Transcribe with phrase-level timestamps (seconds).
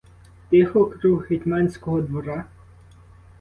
[0.49, 2.45] Тихо круг гетьманського двора.